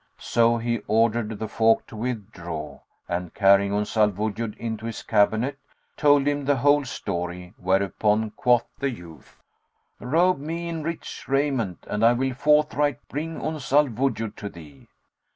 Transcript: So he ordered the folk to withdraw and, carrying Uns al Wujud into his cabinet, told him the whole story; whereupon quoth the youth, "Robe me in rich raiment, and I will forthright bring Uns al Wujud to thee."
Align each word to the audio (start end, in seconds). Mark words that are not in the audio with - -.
So 0.17 0.57
he 0.57 0.81
ordered 0.87 1.37
the 1.37 1.47
folk 1.47 1.85
to 1.85 1.95
withdraw 1.95 2.79
and, 3.07 3.35
carrying 3.35 3.71
Uns 3.71 3.95
al 3.95 4.09
Wujud 4.09 4.57
into 4.57 4.87
his 4.87 5.03
cabinet, 5.03 5.59
told 5.95 6.27
him 6.27 6.43
the 6.43 6.55
whole 6.55 6.85
story; 6.85 7.53
whereupon 7.55 8.31
quoth 8.31 8.65
the 8.79 8.89
youth, 8.89 9.43
"Robe 9.99 10.39
me 10.39 10.67
in 10.67 10.81
rich 10.81 11.25
raiment, 11.27 11.85
and 11.87 12.03
I 12.03 12.13
will 12.13 12.33
forthright 12.33 12.97
bring 13.09 13.39
Uns 13.45 13.71
al 13.71 13.89
Wujud 13.89 14.35
to 14.37 14.49
thee." 14.49 14.87